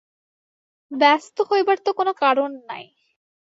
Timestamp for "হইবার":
1.49-1.77